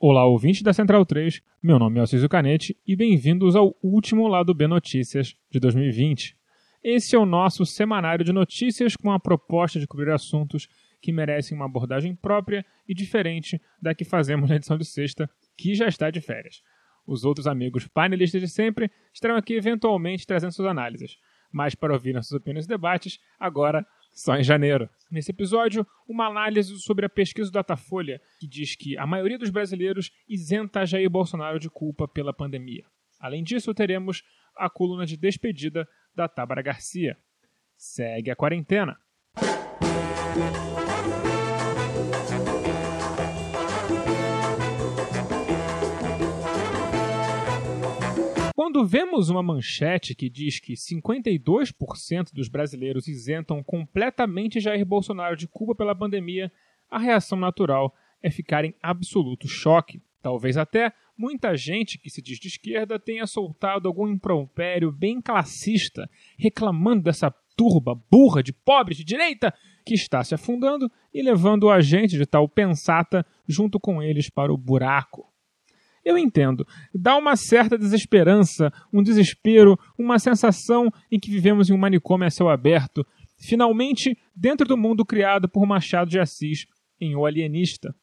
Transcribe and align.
Olá, 0.00 0.24
ouvintes 0.24 0.62
da 0.62 0.72
Central 0.72 1.04
3. 1.04 1.42
Meu 1.60 1.76
nome 1.76 1.96
é 1.96 2.00
Alciso 2.00 2.28
Canete 2.28 2.76
e 2.86 2.94
bem-vindos 2.94 3.56
ao 3.56 3.76
último 3.82 4.28
Lado 4.28 4.54
B 4.54 4.68
Notícias 4.68 5.34
de 5.50 5.58
2020. 5.58 6.36
Esse 6.84 7.16
é 7.16 7.18
o 7.18 7.26
nosso 7.26 7.66
semanário 7.66 8.24
de 8.24 8.32
notícias 8.32 8.94
com 8.94 9.10
a 9.10 9.18
proposta 9.18 9.80
de 9.80 9.88
cobrir 9.88 10.12
assuntos 10.12 10.68
que 11.02 11.10
merecem 11.10 11.56
uma 11.56 11.64
abordagem 11.64 12.14
própria 12.14 12.64
e 12.88 12.94
diferente 12.94 13.60
da 13.82 13.92
que 13.92 14.04
fazemos 14.04 14.48
na 14.48 14.54
edição 14.54 14.78
de 14.78 14.84
sexta, 14.84 15.28
que 15.56 15.74
já 15.74 15.88
está 15.88 16.12
de 16.12 16.20
férias. 16.20 16.62
Os 17.04 17.24
outros 17.24 17.48
amigos 17.48 17.88
painelistas 17.88 18.40
de 18.40 18.46
sempre 18.46 18.92
estarão 19.12 19.34
aqui 19.34 19.54
eventualmente 19.54 20.24
trazendo 20.24 20.52
suas 20.52 20.68
análises, 20.68 21.18
mas 21.50 21.74
para 21.74 21.92
ouvir 21.92 22.12
nossas 22.12 22.30
opiniões 22.30 22.66
e 22.66 22.68
debates, 22.68 23.18
agora 23.36 23.84
só 24.18 24.36
em 24.36 24.42
janeiro. 24.42 24.90
Nesse 25.08 25.30
episódio, 25.30 25.86
uma 26.08 26.26
análise 26.26 26.76
sobre 26.80 27.06
a 27.06 27.08
pesquisa 27.08 27.50
do 27.50 27.54
Datafolha, 27.54 28.20
que 28.40 28.48
diz 28.48 28.74
que 28.74 28.98
a 28.98 29.06
maioria 29.06 29.38
dos 29.38 29.48
brasileiros 29.48 30.10
isenta 30.28 30.84
Jair 30.84 31.08
Bolsonaro 31.08 31.60
de 31.60 31.70
culpa 31.70 32.08
pela 32.08 32.34
pandemia. 32.34 32.84
Além 33.20 33.44
disso, 33.44 33.72
teremos 33.72 34.24
a 34.56 34.68
coluna 34.68 35.06
de 35.06 35.16
despedida 35.16 35.88
da 36.16 36.28
Tábara 36.28 36.62
Garcia. 36.62 37.16
Segue 37.76 38.32
a 38.32 38.36
quarentena. 38.36 38.98
Quando 48.68 48.84
vemos 48.84 49.30
uma 49.30 49.42
manchete 49.42 50.14
que 50.14 50.28
diz 50.28 50.60
que 50.60 50.74
52% 50.74 52.34
dos 52.34 52.48
brasileiros 52.48 53.08
isentam 53.08 53.62
completamente 53.62 54.60
Jair 54.60 54.84
Bolsonaro 54.84 55.34
de 55.34 55.48
culpa 55.48 55.74
pela 55.74 55.94
pandemia, 55.94 56.52
a 56.90 56.98
reação 56.98 57.38
natural 57.38 57.94
é 58.22 58.30
ficar 58.30 58.66
em 58.66 58.74
absoluto 58.82 59.48
choque. 59.48 60.02
Talvez 60.20 60.58
até 60.58 60.92
muita 61.16 61.56
gente 61.56 61.96
que 61.96 62.10
se 62.10 62.20
diz 62.20 62.38
de 62.38 62.48
esquerda 62.48 62.98
tenha 62.98 63.26
soltado 63.26 63.88
algum 63.88 64.06
impropério 64.06 64.92
bem 64.92 65.18
classista, 65.18 66.06
reclamando 66.38 67.04
dessa 67.04 67.34
turba 67.56 67.98
burra 68.10 68.42
de 68.42 68.52
pobres 68.52 68.98
de 68.98 69.04
direita 69.04 69.50
que 69.82 69.94
está 69.94 70.22
se 70.22 70.34
afundando 70.34 70.92
e 71.14 71.22
levando 71.22 71.70
a 71.70 71.80
gente 71.80 72.18
de 72.18 72.26
tal 72.26 72.46
pensata 72.46 73.24
junto 73.48 73.80
com 73.80 74.02
eles 74.02 74.28
para 74.28 74.52
o 74.52 74.58
buraco. 74.58 75.26
Eu 76.08 76.16
entendo. 76.16 76.66
Dá 76.94 77.18
uma 77.18 77.36
certa 77.36 77.76
desesperança, 77.76 78.72
um 78.90 79.02
desespero, 79.02 79.78
uma 79.98 80.18
sensação 80.18 80.90
em 81.12 81.20
que 81.20 81.30
vivemos 81.30 81.68
em 81.68 81.74
um 81.74 81.76
manicômio 81.76 82.26
a 82.26 82.30
céu 82.30 82.48
aberto, 82.48 83.06
finalmente 83.38 84.16
dentro 84.34 84.66
do 84.66 84.74
mundo 84.74 85.04
criado 85.04 85.46
por 85.46 85.66
Machado 85.66 86.08
de 86.08 86.18
Assis 86.18 86.64
em 86.98 87.14
O 87.14 87.26
Alienista. 87.26 87.94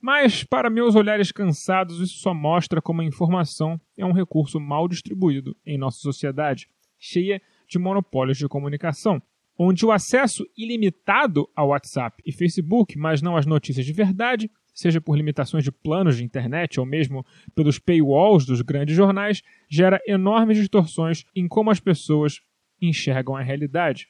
Mas, 0.00 0.42
para 0.42 0.68
meus 0.68 0.96
olhares 0.96 1.30
cansados, 1.30 2.00
isso 2.00 2.18
só 2.18 2.34
mostra 2.34 2.82
como 2.82 3.02
a 3.02 3.04
informação 3.04 3.80
é 3.96 4.04
um 4.04 4.12
recurso 4.12 4.58
mal 4.58 4.88
distribuído 4.88 5.56
em 5.64 5.78
nossa 5.78 5.98
sociedade, 6.00 6.68
cheia 6.98 7.40
de 7.68 7.78
monopólios 7.78 8.36
de 8.36 8.48
comunicação, 8.48 9.22
onde 9.56 9.86
o 9.86 9.92
acesso 9.92 10.44
ilimitado 10.58 11.48
ao 11.54 11.68
WhatsApp 11.68 12.20
e 12.26 12.32
Facebook, 12.32 12.98
mas 12.98 13.22
não 13.22 13.36
às 13.36 13.46
notícias 13.46 13.86
de 13.86 13.92
verdade, 13.92 14.50
seja 14.74 15.00
por 15.00 15.16
limitações 15.16 15.62
de 15.62 15.70
planos 15.70 16.16
de 16.16 16.24
internet 16.24 16.80
ou 16.80 16.84
mesmo 16.84 17.24
pelos 17.54 17.78
paywalls 17.78 18.44
dos 18.44 18.60
grandes 18.60 18.96
jornais, 18.96 19.42
gera 19.68 20.00
enormes 20.06 20.58
distorções 20.58 21.24
em 21.34 21.46
como 21.46 21.70
as 21.70 21.80
pessoas 21.80 22.40
enxergam 22.82 23.36
a 23.36 23.40
realidade. 23.40 24.08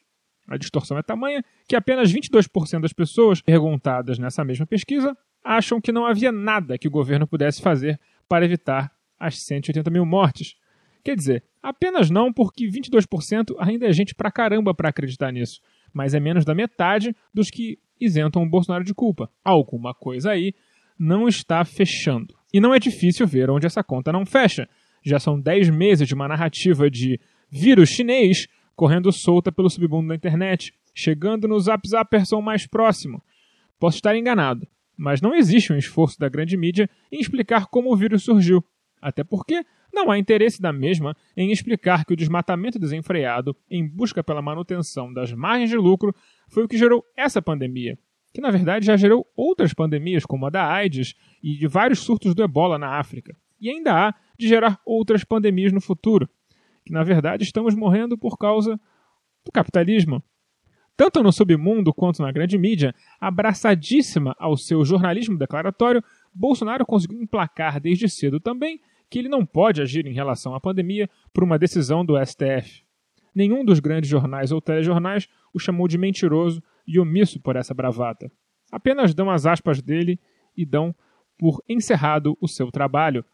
A 0.48 0.56
distorção 0.56 0.98
é 0.98 1.02
tamanha 1.02 1.44
que 1.68 1.76
apenas 1.76 2.12
22% 2.12 2.80
das 2.80 2.92
pessoas 2.92 3.40
perguntadas 3.40 4.19
nessa 4.19 4.44
mesma 4.44 4.66
pesquisa 4.66 5.16
acham 5.42 5.80
que 5.80 5.92
não 5.92 6.06
havia 6.06 6.32
nada 6.32 6.78
que 6.78 6.88
o 6.88 6.91
governo 6.91 7.26
pudesse 7.26 7.60
fazer 7.60 8.00
para 8.28 8.44
evitar 8.44 8.91
as 9.19 9.38
180 9.42 9.91
mil 9.91 10.04
mortes. 10.04 10.56
Quer 11.03 11.16
dizer, 11.16 11.44
apenas 11.62 12.10
não 12.10 12.32
porque 12.32 12.66
22% 12.66 13.54
ainda 13.58 13.86
é 13.86 13.92
gente 13.92 14.14
pra 14.14 14.30
caramba 14.30 14.74
para 14.74 14.88
acreditar 14.88 15.30
nisso, 15.30 15.60
mas 15.92 16.14
é 16.14 16.20
menos 16.20 16.44
da 16.44 16.54
metade 16.54 17.14
dos 17.32 17.50
que 17.50 17.78
isentam 18.04 18.42
o 18.42 18.48
Bolsonaro 18.48 18.84
de 18.84 18.94
culpa. 18.94 19.31
Alguma 19.44 19.94
coisa 19.94 20.31
aí 20.31 20.54
não 20.98 21.26
está 21.26 21.65
fechando. 21.65 22.34
E 22.53 22.60
não 22.60 22.75
é 22.75 22.78
difícil 22.78 23.26
ver 23.26 23.50
onde 23.50 23.66
essa 23.66 23.82
conta 23.82 24.12
não 24.12 24.25
fecha. 24.25 24.69
Já 25.03 25.19
são 25.19 25.41
10 25.41 25.70
meses 25.70 26.06
de 26.06 26.15
uma 26.15 26.28
narrativa 26.28 26.91
de 26.91 27.20
vírus 27.50 27.88
chinês 27.91 28.47
correndo 28.75 29.12
solta 29.12 29.53
pelo 29.53 29.70
submundo 29.70 30.09
da 30.09 30.15
internet, 30.15 30.72
chegando 30.94 31.47
no 31.47 31.59
Zap 31.60 31.87
Zapperson 31.88 32.41
mais 32.41 32.66
próximo. 32.66 33.22
Posso 33.78 33.98
estar 33.98 34.16
enganado, 34.16 34.66
mas 34.97 35.21
não 35.21 35.34
existe 35.34 35.72
um 35.72 35.76
esforço 35.76 36.19
da 36.19 36.28
grande 36.28 36.56
mídia 36.56 36.88
em 37.10 37.21
explicar 37.21 37.66
como 37.66 37.92
o 37.92 37.97
vírus 37.97 38.25
surgiu. 38.25 38.65
Até 39.04 39.22
porque 39.22 39.62
não 39.92 40.10
há 40.10 40.19
interesse 40.19 40.62
da 40.62 40.72
mesma 40.72 41.15
em 41.37 41.53
explicar 41.53 42.06
que 42.06 42.15
o 42.15 42.16
desmatamento 42.16 42.78
desenfreado, 42.78 43.54
em 43.70 43.87
busca 43.87 44.25
pela 44.25 44.41
manutenção 44.41 45.12
das 45.12 45.31
margens 45.31 45.69
de 45.69 45.76
lucro, 45.76 46.15
foi 46.48 46.65
o 46.65 46.69
que 46.69 46.78
gerou 46.78 47.04
essa 47.15 47.42
pandemia, 47.42 47.98
que 48.32 48.41
na 48.41 48.50
verdade 48.50 48.87
já 48.87 48.97
gerou 48.97 49.31
outras 49.37 49.75
pandemias, 49.75 50.25
como 50.25 50.47
a 50.47 50.50
da 50.50 50.66
AIDS 50.66 51.15
e 51.42 51.54
de 51.54 51.66
vários 51.66 51.98
surtos 51.98 52.34
do 52.34 52.42
ebola 52.42 52.78
na 52.78 52.98
África. 52.98 53.37
E 53.60 53.69
ainda 53.69 53.92
há 53.92 54.15
de 54.38 54.48
gerar 54.48 54.81
outras 54.87 55.22
pandemias 55.22 55.71
no 55.71 55.82
futuro, 55.82 56.26
que 56.82 56.91
na 56.91 57.04
verdade 57.04 57.44
estamos 57.44 57.75
morrendo 57.75 58.16
por 58.16 58.38
causa 58.38 58.81
do 59.44 59.53
capitalismo. 59.53 60.25
Tanto 60.97 61.22
no 61.22 61.31
submundo 61.31 61.92
quanto 61.92 62.22
na 62.22 62.32
grande 62.32 62.56
mídia, 62.56 62.94
abraçadíssima 63.21 64.34
ao 64.38 64.56
seu 64.56 64.82
jornalismo 64.82 65.36
declaratório, 65.36 66.03
Bolsonaro 66.32 66.86
conseguiu 66.86 67.21
emplacar 67.21 67.78
desde 67.78 68.09
cedo 68.09 68.41
também 68.41 68.81
que 69.14 69.20
ele 69.20 69.28
não 69.28 69.47
pode 69.47 69.80
agir 69.80 70.08
em 70.08 70.12
relação 70.12 70.56
à 70.56 70.60
pandemia 70.60 71.08
por 71.32 71.44
uma 71.44 71.56
decisão 71.56 72.04
do 72.04 72.16
STF. 72.26 72.82
Nenhum 73.32 73.64
dos 73.64 73.78
grandes 73.78 74.10
jornais 74.10 74.50
ou 74.50 74.60
telejornais 74.60 75.28
o 75.54 75.58
chamou 75.60 75.86
de 75.86 75.97
mentiroso 75.97 76.60
e 76.84 76.98
omisso 76.98 77.41
por 77.41 77.54
essa 77.54 77.72
bravata. 77.72 78.28
Apenas 78.72 79.14
dão 79.14 79.30
as 79.30 79.47
aspas 79.47 79.80
dele 79.80 80.19
e 80.56 80.66
dão 80.66 80.92
por 81.38 81.62
encerrado 81.69 82.36
o 82.41 82.48
seu 82.48 82.72
trabalho. 82.72 83.24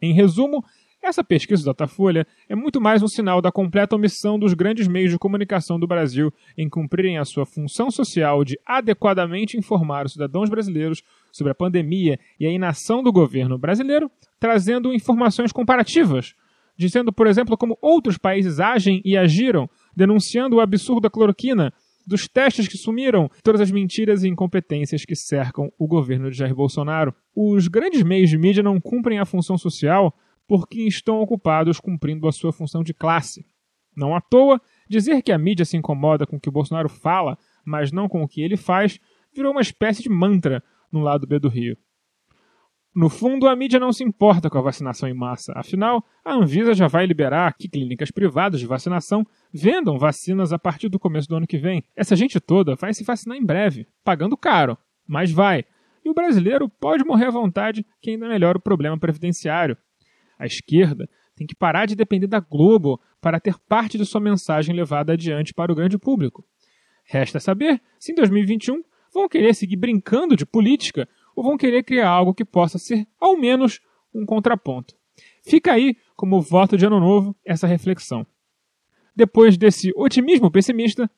Em 0.00 0.12
resumo, 0.12 0.64
essa 1.02 1.24
pesquisa 1.24 1.64
do 1.64 1.66
Datafolha 1.66 2.24
é 2.48 2.54
muito 2.54 2.80
mais 2.80 3.02
um 3.02 3.08
sinal 3.08 3.42
da 3.42 3.50
completa 3.50 3.96
omissão 3.96 4.38
dos 4.38 4.54
grandes 4.54 4.86
meios 4.86 5.10
de 5.10 5.18
comunicação 5.18 5.80
do 5.80 5.88
Brasil 5.88 6.32
em 6.56 6.68
cumprirem 6.68 7.18
a 7.18 7.24
sua 7.24 7.44
função 7.44 7.90
social 7.90 8.44
de 8.44 8.56
adequadamente 8.64 9.56
informar 9.56 10.06
os 10.06 10.12
cidadãos 10.12 10.48
brasileiros 10.48 11.02
sobre 11.32 11.52
a 11.52 11.54
pandemia 11.54 12.18
e 12.38 12.46
a 12.46 12.50
inação 12.50 13.02
do 13.02 13.12
governo 13.12 13.58
brasileiro, 13.58 14.10
trazendo 14.38 14.92
informações 14.92 15.52
comparativas, 15.52 16.34
dizendo, 16.76 17.12
por 17.12 17.26
exemplo, 17.26 17.56
como 17.56 17.78
outros 17.80 18.16
países 18.16 18.58
agem 18.58 19.02
e 19.04 19.16
agiram, 19.16 19.68
denunciando 19.94 20.56
o 20.56 20.60
absurdo 20.60 21.02
da 21.02 21.10
cloroquina, 21.10 21.72
dos 22.06 22.26
testes 22.26 22.66
que 22.66 22.76
sumiram, 22.76 23.30
todas 23.42 23.60
as 23.60 23.70
mentiras 23.70 24.24
e 24.24 24.28
incompetências 24.28 25.04
que 25.04 25.14
cercam 25.14 25.70
o 25.78 25.86
governo 25.86 26.30
de 26.30 26.36
Jair 26.36 26.54
Bolsonaro. 26.54 27.14
Os 27.36 27.68
grandes 27.68 28.02
meios 28.02 28.30
de 28.30 28.38
mídia 28.38 28.62
não 28.62 28.80
cumprem 28.80 29.18
a 29.18 29.24
função 29.24 29.56
social 29.56 30.14
porque 30.48 30.82
estão 30.82 31.20
ocupados 31.20 31.78
cumprindo 31.78 32.26
a 32.26 32.32
sua 32.32 32.52
função 32.52 32.82
de 32.82 32.92
classe. 32.92 33.44
Não 33.96 34.14
à 34.14 34.20
toa, 34.20 34.60
dizer 34.88 35.22
que 35.22 35.30
a 35.30 35.38
mídia 35.38 35.64
se 35.64 35.76
incomoda 35.76 36.26
com 36.26 36.36
o 36.36 36.40
que 36.40 36.48
o 36.48 36.52
Bolsonaro 36.52 36.88
fala, 36.88 37.38
mas 37.64 37.92
não 37.92 38.08
com 38.08 38.22
o 38.22 38.28
que 38.28 38.40
ele 38.40 38.56
faz, 38.56 38.98
virou 39.32 39.52
uma 39.52 39.60
espécie 39.60 40.02
de 40.02 40.08
mantra 40.08 40.62
no 40.92 41.00
lado 41.00 41.26
B 41.26 41.38
do 41.38 41.48
Rio. 41.48 41.76
No 42.92 43.08
fundo, 43.08 43.46
a 43.46 43.54
mídia 43.54 43.78
não 43.78 43.92
se 43.92 44.02
importa 44.02 44.50
com 44.50 44.58
a 44.58 44.62
vacinação 44.62 45.08
em 45.08 45.14
massa, 45.14 45.52
afinal, 45.54 46.04
a 46.24 46.34
Anvisa 46.34 46.74
já 46.74 46.88
vai 46.88 47.06
liberar 47.06 47.54
que 47.56 47.68
clínicas 47.68 48.10
privadas 48.10 48.58
de 48.58 48.66
vacinação 48.66 49.24
vendam 49.52 49.96
vacinas 49.96 50.52
a 50.52 50.58
partir 50.58 50.88
do 50.88 50.98
começo 50.98 51.28
do 51.28 51.36
ano 51.36 51.46
que 51.46 51.56
vem. 51.56 51.84
Essa 51.94 52.16
gente 52.16 52.40
toda 52.40 52.74
vai 52.74 52.92
se 52.92 53.04
vacinar 53.04 53.38
em 53.38 53.44
breve, 53.44 53.86
pagando 54.04 54.36
caro, 54.36 54.76
mas 55.06 55.30
vai. 55.30 55.64
E 56.04 56.10
o 56.10 56.14
brasileiro 56.14 56.68
pode 56.68 57.04
morrer 57.04 57.26
à 57.26 57.30
vontade, 57.30 57.86
que 58.00 58.10
ainda 58.10 58.28
melhora 58.28 58.58
o 58.58 58.62
problema 58.62 58.98
previdenciário. 58.98 59.76
A 60.36 60.44
esquerda 60.44 61.08
tem 61.36 61.46
que 61.46 61.54
parar 61.54 61.86
de 61.86 61.94
depender 61.94 62.26
da 62.26 62.40
Globo 62.40 63.00
para 63.20 63.38
ter 63.38 63.56
parte 63.68 63.96
de 63.96 64.04
sua 64.04 64.20
mensagem 64.20 64.74
levada 64.74 65.12
adiante 65.12 65.54
para 65.54 65.70
o 65.70 65.74
grande 65.76 65.96
público. 65.96 66.44
Resta 67.04 67.38
saber 67.38 67.80
se 67.98 68.12
em 68.12 68.14
2021 68.16 68.82
vão 69.12 69.28
querer 69.28 69.54
seguir 69.54 69.76
brincando 69.76 70.36
de 70.36 70.46
política 70.46 71.08
ou 71.34 71.44
vão 71.44 71.56
querer 71.56 71.82
criar 71.82 72.08
algo 72.08 72.34
que 72.34 72.44
possa 72.44 72.78
ser, 72.78 73.06
ao 73.18 73.36
menos, 73.36 73.80
um 74.14 74.24
contraponto. 74.24 74.94
Fica 75.42 75.72
aí, 75.72 75.96
como 76.16 76.40
voto 76.40 76.76
de 76.76 76.86
ano 76.86 77.00
novo, 77.00 77.36
essa 77.44 77.66
reflexão. 77.66 78.26
Depois 79.14 79.56
desse 79.56 79.92
otimismo 79.96 80.50
pessimista, 80.50 81.10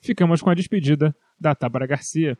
ficamos 0.00 0.40
com 0.40 0.50
a 0.50 0.54
despedida 0.54 1.14
da 1.38 1.54
Tábara 1.54 1.86
Garcia. 1.86 2.38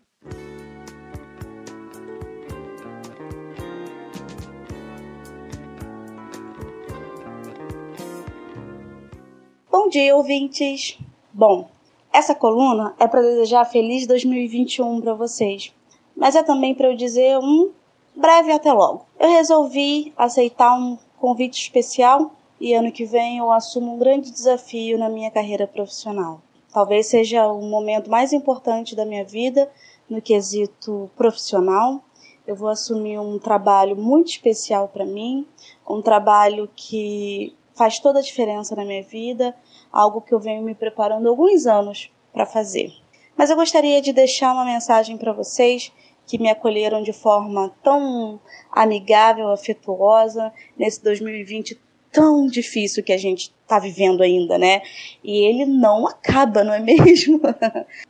Bom 9.71 9.89
dia, 9.89 10.17
ouvintes! 10.17 10.99
Bom, 11.33 11.71
essa 12.17 12.35
coluna 12.35 12.95
é 12.99 13.07
para 13.07 13.21
desejar 13.21 13.67
feliz 13.67 14.07
2021 14.07 15.03
para 15.03 15.13
vocês, 15.13 15.71
mas 16.17 16.35
é 16.35 16.43
também 16.43 16.75
para 16.75 16.89
eu 16.89 16.97
dizer 16.97 17.37
um 17.37 17.73
breve 18.17 18.51
até 18.53 18.73
logo. 18.73 19.05
Eu 19.21 19.29
resolvi 19.29 20.15
aceitar 20.17 20.75
um 20.79 20.97
convite 21.21 21.61
especial 21.61 22.31
e 22.59 22.73
ano 22.73 22.91
que 22.91 23.05
vem 23.05 23.37
eu 23.37 23.53
assumo 23.53 23.95
um 23.95 23.99
grande 23.99 24.31
desafio 24.31 24.97
na 24.97 25.11
minha 25.11 25.31
carreira 25.31 25.67
profissional. 25.67 26.41
Talvez 26.73 27.07
seja 27.07 27.47
o 27.49 27.61
momento 27.61 28.11
mais 28.11 28.33
importante 28.33 28.97
da 28.97 29.05
minha 29.05 29.25
vida 29.25 29.71
no 30.09 30.23
quesito 30.23 31.11
profissional. 31.19 32.03
Eu 32.47 32.57
vou 32.57 32.71
assumir 32.71 33.19
um 33.19 33.39
trabalho 33.39 33.95
muito 33.95 34.29
especial 34.29 34.89
para 34.89 35.05
mim, 35.05 35.47
um 35.87 36.01
trabalho 36.01 36.67
que 36.75 37.55
faz 37.77 38.01
toda 38.01 38.19
a 38.19 38.23
diferença 38.23 38.75
na 38.75 38.85
minha 38.85 39.03
vida, 39.03 39.55
algo 39.93 40.21
que 40.21 40.35
eu 40.35 40.41
venho 40.41 40.63
me 40.63 40.75
preparando 40.75 41.29
alguns 41.29 41.67
anos 41.67 42.11
para 42.33 42.47
fazer. 42.47 42.93
Mas 43.37 43.51
eu 43.51 43.57
gostaria 43.57 44.01
de 44.01 44.13
deixar 44.13 44.53
uma 44.53 44.65
mensagem 44.65 45.17
para 45.17 45.33
vocês 45.33 45.93
que 46.27 46.39
me 46.39 46.51
acolheram 46.51 47.03
de 47.03 47.13
forma 47.13 47.73
tão 47.83 48.41
amigável, 48.73 49.51
afetuosa 49.51 50.53
nesse 50.77 51.03
2020 51.05 51.79
tão 52.11 52.47
difícil 52.47 53.05
que 53.05 53.13
a 53.13 53.19
gente 53.19 53.53
está 53.63 53.79
vivendo 53.79 54.23
ainda, 54.23 54.57
né? 54.57 54.81
E 55.23 55.47
ele 55.47 55.67
não 55.67 56.07
acaba, 56.07 56.65
não 56.65 56.73
é 56.73 56.81
mesmo? 56.81 57.41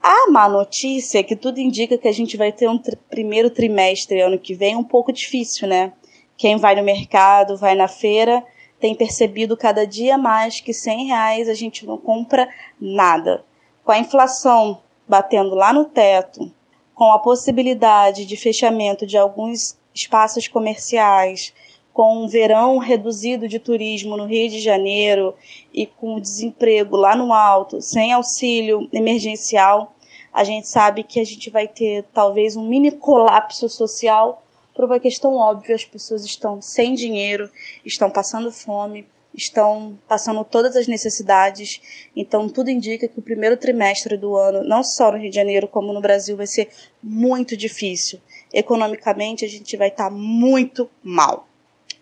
a 0.00 0.30
má 0.30 0.48
notícia 0.48 1.18
é 1.18 1.22
que 1.24 1.34
tudo 1.34 1.58
indica 1.58 1.98
que 1.98 2.06
a 2.06 2.12
gente 2.12 2.36
vai 2.36 2.52
ter 2.52 2.68
um 2.68 2.78
tr 2.78 2.96
primeiro 3.10 3.50
trimestre 3.50 4.20
ano 4.20 4.38
que 4.38 4.54
vem 4.54 4.76
um 4.76 4.84
pouco 4.84 5.12
difícil, 5.12 5.66
né? 5.66 5.92
Quem 6.36 6.56
vai 6.56 6.76
no 6.76 6.84
mercado, 6.84 7.56
vai 7.56 7.74
na 7.74 7.88
feira, 7.88 8.44
tem 8.80 8.94
percebido 8.94 9.56
cada 9.56 9.86
dia 9.86 10.18
mais 10.18 10.60
que 10.60 10.72
100 10.72 11.06
reais 11.06 11.48
a 11.48 11.54
gente 11.54 11.86
não 11.86 11.96
compra 11.96 12.48
nada. 12.80 13.44
Com 13.84 13.92
a 13.92 13.98
inflação 13.98 14.80
batendo 15.08 15.54
lá 15.54 15.72
no 15.72 15.84
teto, 15.84 16.50
com 16.94 17.12
a 17.12 17.18
possibilidade 17.18 18.24
de 18.24 18.36
fechamento 18.36 19.06
de 19.06 19.16
alguns 19.16 19.78
espaços 19.94 20.48
comerciais, 20.48 21.52
com 21.92 22.24
um 22.24 22.28
verão 22.28 22.76
reduzido 22.76 23.48
de 23.48 23.58
turismo 23.58 24.16
no 24.16 24.26
Rio 24.26 24.50
de 24.50 24.60
Janeiro 24.60 25.34
e 25.72 25.86
com 25.86 26.16
o 26.16 26.20
desemprego 26.20 26.96
lá 26.96 27.16
no 27.16 27.32
alto, 27.32 27.80
sem 27.80 28.12
auxílio 28.12 28.86
emergencial, 28.92 29.94
a 30.32 30.44
gente 30.44 30.68
sabe 30.68 31.02
que 31.02 31.18
a 31.18 31.24
gente 31.24 31.48
vai 31.48 31.66
ter 31.66 32.04
talvez 32.12 32.56
um 32.56 32.68
mini 32.68 32.90
colapso 32.90 33.68
social 33.70 34.42
por 34.76 34.84
uma 34.84 35.00
questão 35.00 35.34
óbvia: 35.34 35.74
as 35.74 35.84
pessoas 35.84 36.24
estão 36.24 36.60
sem 36.60 36.94
dinheiro, 36.94 37.50
estão 37.84 38.10
passando 38.10 38.52
fome, 38.52 39.08
estão 39.34 39.98
passando 40.06 40.44
todas 40.44 40.76
as 40.76 40.86
necessidades. 40.86 41.80
Então, 42.14 42.48
tudo 42.48 42.70
indica 42.70 43.08
que 43.08 43.18
o 43.18 43.22
primeiro 43.22 43.56
trimestre 43.56 44.16
do 44.16 44.36
ano, 44.36 44.62
não 44.62 44.84
só 44.84 45.10
no 45.10 45.18
Rio 45.18 45.30
de 45.30 45.36
Janeiro, 45.36 45.66
como 45.66 45.92
no 45.92 46.00
Brasil, 46.00 46.36
vai 46.36 46.46
ser 46.46 46.68
muito 47.02 47.56
difícil. 47.56 48.20
Economicamente, 48.52 49.44
a 49.44 49.48
gente 49.48 49.76
vai 49.76 49.88
estar 49.88 50.10
muito 50.10 50.88
mal. 51.02 51.48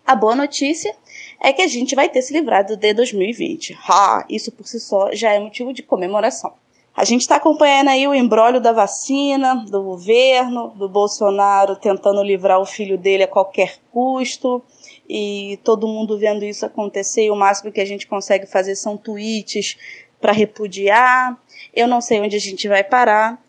A 0.05 0.15
boa 0.15 0.35
notícia 0.35 0.95
é 1.41 1.51
que 1.51 1.63
a 1.63 1.67
gente 1.67 1.95
vai 1.95 2.07
ter 2.09 2.21
se 2.21 2.31
livrado 2.31 2.77
de 2.77 2.93
2020. 2.93 3.75
Ah, 3.89 4.23
isso 4.29 4.51
por 4.51 4.67
si 4.67 4.79
só 4.79 5.11
já 5.13 5.31
é 5.31 5.39
motivo 5.39 5.73
de 5.73 5.81
comemoração. 5.81 6.53
A 6.95 7.03
gente 7.03 7.21
está 7.21 7.35
acompanhando 7.35 7.89
aí 7.89 8.07
o 8.07 8.15
embrólio 8.15 8.61
da 8.61 8.71
vacina, 8.71 9.53
do 9.53 9.83
governo, 9.83 10.69
do 10.69 10.87
Bolsonaro 10.87 11.75
tentando 11.75 12.23
livrar 12.23 12.61
o 12.61 12.65
filho 12.65 12.97
dele 12.97 13.23
a 13.23 13.27
qualquer 13.27 13.79
custo, 13.91 14.63
e 15.07 15.59
todo 15.61 15.89
mundo 15.89 16.17
vendo 16.17 16.45
isso 16.45 16.65
acontecer, 16.65 17.25
e 17.25 17.29
o 17.29 17.35
máximo 17.35 17.69
que 17.69 17.81
a 17.81 17.85
gente 17.85 18.07
consegue 18.07 18.45
fazer 18.45 18.75
são 18.75 18.95
tweets 18.95 19.77
para 20.21 20.31
repudiar. 20.31 21.37
Eu 21.73 21.85
não 21.85 21.99
sei 21.99 22.21
onde 22.21 22.37
a 22.37 22.39
gente 22.39 22.65
vai 22.67 22.83
parar. 22.83 23.43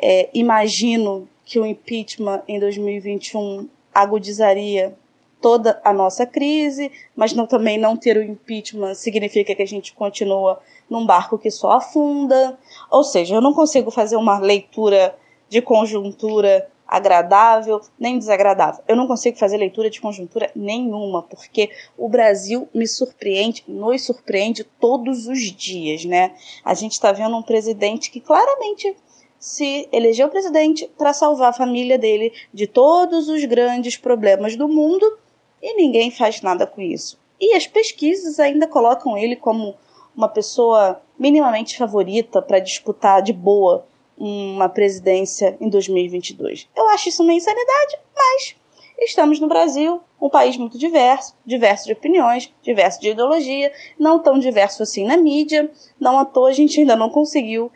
É, 0.00 0.30
imagino 0.32 1.28
que 1.44 1.58
o 1.58 1.66
impeachment 1.66 2.42
em 2.46 2.60
2021 2.60 3.68
agudizaria 3.92 4.94
toda 5.42 5.80
a 5.84 5.92
nossa 5.92 6.24
crise, 6.24 6.90
mas 7.14 7.34
não, 7.34 7.46
também 7.46 7.76
não 7.76 7.96
ter 7.96 8.16
o 8.16 8.22
impeachment 8.22 8.94
significa 8.94 9.54
que 9.54 9.62
a 9.62 9.66
gente 9.66 9.92
continua 9.92 10.60
num 10.88 11.04
barco 11.04 11.36
que 11.36 11.50
só 11.50 11.72
afunda. 11.72 12.56
Ou 12.88 13.02
seja, 13.02 13.34
eu 13.34 13.40
não 13.40 13.52
consigo 13.52 13.90
fazer 13.90 14.16
uma 14.16 14.38
leitura 14.38 15.14
de 15.48 15.60
conjuntura 15.60 16.68
agradável 16.86 17.80
nem 17.98 18.18
desagradável. 18.18 18.84
Eu 18.86 18.94
não 18.94 19.06
consigo 19.06 19.38
fazer 19.38 19.56
leitura 19.56 19.88
de 19.90 20.00
conjuntura 20.00 20.50
nenhuma, 20.54 21.22
porque 21.22 21.70
o 21.96 22.08
Brasil 22.08 22.68
me 22.74 22.86
surpreende, 22.86 23.64
nos 23.66 24.04
surpreende 24.04 24.62
todos 24.78 25.26
os 25.26 25.40
dias, 25.40 26.04
né? 26.04 26.34
A 26.64 26.74
gente 26.74 26.92
está 26.92 27.10
vendo 27.10 27.36
um 27.36 27.42
presidente 27.42 28.10
que 28.10 28.20
claramente 28.20 28.94
se 29.38 29.88
elegeu 29.90 30.28
presidente 30.28 30.88
para 30.96 31.12
salvar 31.12 31.50
a 31.50 31.52
família 31.52 31.98
dele 31.98 32.32
de 32.54 32.66
todos 32.66 33.28
os 33.28 33.44
grandes 33.44 33.96
problemas 33.96 34.54
do 34.54 34.68
mundo 34.68 35.18
e 35.62 35.74
ninguém 35.74 36.10
faz 36.10 36.42
nada 36.42 36.66
com 36.66 36.80
isso. 36.80 37.18
E 37.40 37.54
as 37.54 37.66
pesquisas 37.66 38.40
ainda 38.40 38.66
colocam 38.66 39.16
ele 39.16 39.36
como 39.36 39.74
uma 40.16 40.28
pessoa 40.28 41.00
minimamente 41.18 41.76
favorita 41.76 42.42
para 42.42 42.58
disputar 42.58 43.22
de 43.22 43.32
boa 43.32 43.86
uma 44.18 44.68
presidência 44.68 45.56
em 45.60 45.68
2022. 45.68 46.68
Eu 46.76 46.88
acho 46.90 47.08
isso 47.08 47.22
uma 47.22 47.32
insanidade, 47.32 47.98
mas 48.14 48.54
estamos 49.00 49.40
no 49.40 49.48
Brasil, 49.48 50.00
um 50.20 50.28
país 50.28 50.56
muito 50.56 50.78
diverso, 50.78 51.34
diverso 51.44 51.86
de 51.86 51.92
opiniões, 51.92 52.52
diverso 52.62 53.00
de 53.00 53.10
ideologia, 53.10 53.72
não 53.98 54.20
tão 54.20 54.38
diverso 54.38 54.82
assim 54.82 55.04
na 55.04 55.16
mídia. 55.16 55.70
Não 55.98 56.18
à 56.18 56.24
toa 56.24 56.50
a 56.50 56.52
gente 56.52 56.78
ainda 56.78 56.94
não 56.94 57.10
conseguiu 57.10 57.70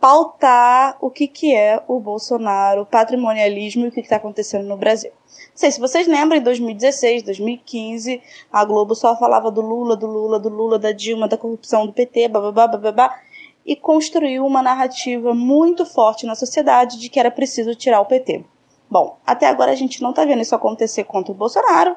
pautar 0.00 0.96
o 1.00 1.10
que, 1.10 1.26
que 1.26 1.54
é 1.54 1.82
o 1.88 1.98
Bolsonaro, 1.98 2.82
o 2.82 2.86
patrimonialismo 2.86 3.84
e 3.84 3.88
o 3.88 3.92
que 3.92 4.00
está 4.00 4.16
acontecendo 4.16 4.66
no 4.66 4.76
Brasil. 4.76 5.10
Não 5.10 5.56
sei 5.56 5.72
se 5.72 5.80
vocês 5.80 6.06
lembram, 6.06 6.38
em 6.38 6.42
2016, 6.42 7.24
2015, 7.24 8.22
a 8.52 8.64
Globo 8.64 8.94
só 8.94 9.16
falava 9.16 9.50
do 9.50 9.60
Lula, 9.60 9.96
do 9.96 10.06
Lula, 10.06 10.38
do 10.38 10.48
Lula, 10.48 10.78
da 10.78 10.92
Dilma, 10.92 11.26
da 11.26 11.36
corrupção 11.36 11.86
do 11.86 11.92
PT, 11.92 12.28
bababá, 12.28 12.68
bababá, 12.68 13.18
e 13.64 13.74
construiu 13.74 14.46
uma 14.46 14.62
narrativa 14.62 15.34
muito 15.34 15.84
forte 15.84 16.24
na 16.24 16.36
sociedade 16.36 17.00
de 17.00 17.08
que 17.08 17.18
era 17.18 17.30
preciso 17.30 17.74
tirar 17.74 18.00
o 18.00 18.06
PT. 18.06 18.44
Bom, 18.88 19.18
até 19.26 19.48
agora 19.48 19.72
a 19.72 19.74
gente 19.74 20.00
não 20.00 20.10
está 20.10 20.24
vendo 20.24 20.42
isso 20.42 20.54
acontecer 20.54 21.02
contra 21.02 21.32
o 21.32 21.34
Bolsonaro. 21.34 21.96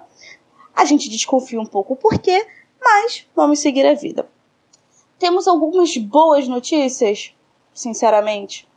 A 0.75 0.85
gente 0.85 1.09
desconfia 1.09 1.61
um 1.61 1.65
pouco 1.65 1.93
o 1.93 1.97
porquê, 1.97 2.47
mas 2.81 3.27
vamos 3.35 3.59
seguir 3.59 3.85
a 3.85 3.93
vida. 3.93 4.27
Temos 5.19 5.47
algumas 5.47 5.95
boas 5.97 6.47
notícias 6.47 7.35
sinceramente, 7.73 8.67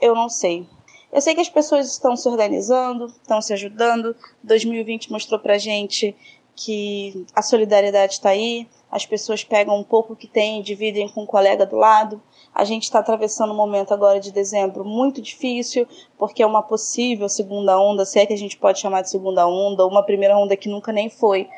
eu 0.00 0.14
não 0.14 0.28
sei. 0.28 0.66
Eu 1.12 1.20
sei 1.20 1.34
que 1.34 1.40
as 1.40 1.48
pessoas 1.48 1.86
estão 1.90 2.16
se 2.16 2.28
organizando, 2.28 3.06
estão 3.06 3.40
se 3.40 3.52
ajudando. 3.52 4.14
2020 4.42 5.10
mostrou 5.10 5.40
pra 5.40 5.56
gente 5.56 6.14
que 6.54 7.24
a 7.34 7.40
solidariedade 7.40 8.14
está 8.14 8.30
aí, 8.30 8.68
as 8.90 9.06
pessoas 9.06 9.44
pegam 9.44 9.78
um 9.78 9.84
pouco 9.84 10.16
que 10.16 10.26
têm 10.26 10.60
e 10.60 10.62
dividem 10.62 11.08
com 11.08 11.20
o 11.20 11.22
um 11.22 11.26
colega 11.26 11.64
do 11.64 11.76
lado. 11.76 12.20
A 12.54 12.64
gente 12.64 12.82
está 12.82 12.98
atravessando 12.98 13.52
um 13.52 13.56
momento 13.56 13.94
agora 13.94 14.18
de 14.18 14.32
dezembro 14.32 14.84
muito 14.84 15.22
difícil, 15.22 15.86
porque 16.18 16.42
é 16.42 16.46
uma 16.46 16.62
possível 16.62 17.28
segunda 17.28 17.78
onda, 17.80 18.04
se 18.04 18.18
é 18.18 18.26
que 18.26 18.32
a 18.32 18.38
gente 18.38 18.56
pode 18.56 18.80
chamar 18.80 19.02
de 19.02 19.10
segunda 19.10 19.46
onda, 19.46 19.84
ou 19.84 19.90
uma 19.90 20.02
primeira 20.02 20.36
onda 20.36 20.56
que 20.56 20.68
nunca 20.68 20.92
nem 20.92 21.08
foi 21.08 21.48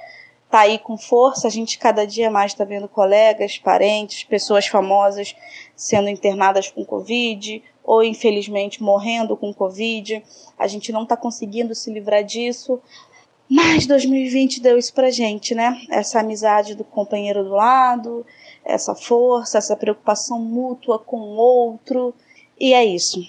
tá 0.50 0.61
aí 0.61 0.78
com 0.78 0.99
força. 0.99 1.47
A 1.47 1.50
gente 1.50 1.78
cada 1.78 2.07
dia 2.07 2.30
mais 2.30 2.52
está 2.52 2.64
vendo 2.64 2.88
colegas, 2.88 3.57
parentes, 3.59 4.25
pessoas 4.25 4.66
famosas 4.66 5.35
sendo 5.76 6.09
internadas 6.09 6.69
com 6.69 6.85
Covid 6.85 7.62
ou 7.85 8.02
infelizmente 8.02 8.83
morrendo 8.83 9.37
com 9.37 9.54
Covid. 9.54 10.23
A 10.59 10.66
gente 10.66 10.92
não 10.92 11.04
está 11.04 11.16
conseguindo 11.16 11.75
se 11.75 11.92
livrar 11.92 12.25
disso. 12.25 12.80
Mas 13.49 13.85
2020 13.85 14.61
deu 14.61 14.78
isso 14.78 14.95
pra 14.95 15.11
gente, 15.11 15.57
né? 15.57 15.80
Essa 15.90 16.21
amizade 16.21 16.76
do 16.76 16.85
companheiro 16.85 17.42
do 17.42 17.50
lado, 17.50 18.25
essa 18.64 18.95
força, 18.95 19.59
essa 19.59 19.75
preocupação 19.75 20.38
mútua 20.38 21.00
com 21.00 21.19
o 21.19 21.37
outro. 21.37 22.14
E 22.59 22.73
é 22.73 22.85
isso. 22.85 23.21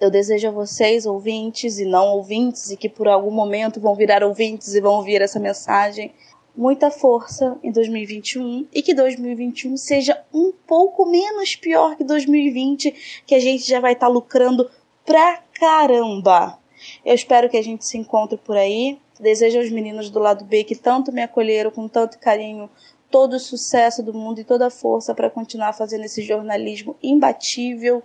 Eu 0.00 0.08
desejo 0.10 0.48
a 0.48 0.52
vocês, 0.52 1.04
ouvintes 1.04 1.78
e 1.78 1.84
não 1.84 2.08
ouvintes, 2.08 2.70
e 2.70 2.76
que 2.76 2.88
por 2.88 3.08
algum 3.08 3.30
momento 3.30 3.80
vão 3.80 3.94
virar 3.94 4.22
ouvintes 4.22 4.74
e 4.74 4.80
vão 4.80 4.96
ouvir 4.96 5.22
essa 5.22 5.40
mensagem, 5.40 6.12
muita 6.56 6.90
força 6.90 7.58
em 7.62 7.70
2021 7.70 8.66
e 8.72 8.82
que 8.82 8.94
2021 8.94 9.76
seja 9.76 10.20
um 10.32 10.52
pouco 10.66 11.06
menos 11.06 11.54
pior 11.54 11.96
que 11.96 12.04
2020, 12.04 13.22
que 13.26 13.34
a 13.34 13.40
gente 13.40 13.68
já 13.68 13.78
vai 13.78 13.92
estar 13.92 14.06
tá 14.06 14.12
lucrando 14.12 14.70
pra 15.04 15.42
caramba. 15.54 16.58
Eu 17.04 17.14
espero 17.14 17.48
que 17.48 17.56
a 17.56 17.62
gente 17.62 17.84
se 17.86 17.98
encontre 17.98 18.38
por 18.38 18.56
aí. 18.56 18.98
Desejo 19.18 19.58
aos 19.58 19.70
meninos 19.70 20.10
do 20.10 20.18
lado 20.18 20.44
B 20.44 20.64
que 20.64 20.74
tanto 20.74 21.12
me 21.12 21.22
acolheram 21.22 21.70
com 21.70 21.88
tanto 21.88 22.18
carinho 22.18 22.68
todo 23.10 23.34
o 23.34 23.40
sucesso 23.40 24.02
do 24.02 24.12
mundo 24.12 24.40
e 24.40 24.44
toda 24.44 24.66
a 24.66 24.70
força 24.70 25.14
para 25.14 25.30
continuar 25.30 25.72
fazendo 25.72 26.04
esse 26.04 26.22
jornalismo 26.22 26.96
imbatível, 27.02 28.02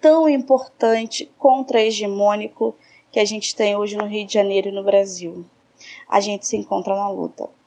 tão 0.00 0.28
importante, 0.28 1.30
contra-hegemônico 1.38 2.74
que 3.10 3.20
a 3.20 3.24
gente 3.24 3.54
tem 3.54 3.76
hoje 3.76 3.96
no 3.96 4.06
Rio 4.06 4.26
de 4.26 4.34
Janeiro 4.34 4.68
e 4.68 4.72
no 4.72 4.84
Brasil. 4.84 5.44
A 6.08 6.20
gente 6.20 6.46
se 6.46 6.56
encontra 6.56 6.94
na 6.94 7.08
luta. 7.08 7.48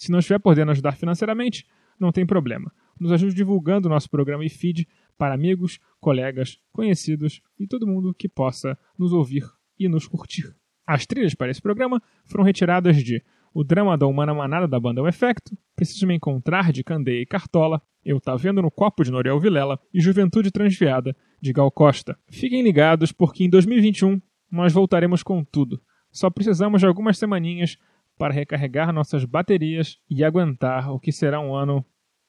Se 0.00 0.10
não 0.10 0.18
estiver 0.18 0.38
podendo 0.38 0.70
ajudar 0.70 0.92
financeiramente, 0.92 1.66
não 1.98 2.10
tem 2.10 2.24
problema. 2.24 2.72
Nos 2.98 3.12
ajude 3.12 3.34
divulgando 3.34 3.86
o 3.86 3.90
nosso 3.90 4.08
programa 4.08 4.42
e 4.42 4.48
feed 4.48 4.88
para 5.18 5.34
amigos, 5.34 5.78
colegas, 6.00 6.58
conhecidos 6.72 7.42
e 7.58 7.66
todo 7.66 7.86
mundo 7.86 8.14
que 8.14 8.26
possa 8.26 8.78
nos 8.98 9.12
ouvir 9.12 9.44
e 9.78 9.90
nos 9.90 10.08
curtir. 10.08 10.56
As 10.86 11.04
trilhas 11.04 11.34
para 11.34 11.50
esse 11.50 11.60
programa 11.60 12.02
foram 12.24 12.44
retiradas 12.44 12.96
de 13.04 13.22
O 13.52 13.62
Drama 13.62 13.98
da 13.98 14.06
Humana 14.06 14.32
Manada 14.32 14.66
da 14.66 14.80
banda 14.80 15.02
O 15.02 15.06
Efecto, 15.06 15.54
Preciso 15.76 16.06
Me 16.06 16.14
Encontrar 16.14 16.72
de 16.72 16.82
Candeia 16.82 17.20
e 17.20 17.26
Cartola, 17.26 17.82
Eu 18.02 18.18
Tá 18.18 18.34
Vendo 18.36 18.62
no 18.62 18.70
Copo 18.70 19.04
de 19.04 19.10
Noriel 19.10 19.38
Vilela 19.38 19.78
e 19.92 20.00
Juventude 20.00 20.50
Transviada 20.50 21.14
de 21.42 21.52
Gal 21.52 21.70
Costa. 21.70 22.18
Fiquem 22.30 22.62
ligados 22.62 23.12
porque 23.12 23.44
em 23.44 23.50
2021 23.50 24.18
nós 24.50 24.72
voltaremos 24.72 25.22
com 25.22 25.44
tudo. 25.44 25.78
Só 26.10 26.30
precisamos 26.30 26.80
de 26.80 26.86
algumas 26.86 27.18
semaninhas 27.18 27.76
para 28.20 28.34
recarregar 28.34 28.92
nossas 28.92 29.24
baterias 29.24 29.98
e 30.06 30.22
aguentar 30.22 30.92
o 30.92 31.00
que 31.00 31.10
será 31.10 31.40
um 31.40 31.54
ano 31.54 31.82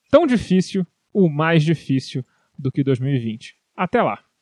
tão 0.10 0.26
difícil, 0.26 0.88
o 1.14 1.28
mais 1.28 1.64
difícil 1.64 2.26
do 2.58 2.72
que 2.72 2.82
2020. 2.82 3.58
Até 3.76 4.02
lá! 4.02 4.24